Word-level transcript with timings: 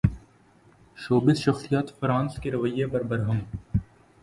showbiz 0.97 1.37
شخصیات 1.39 1.91
France 1.99 2.35
کے 2.43 2.51
رویے 2.51 2.85
پر 2.87 3.03
برہم 3.03 3.39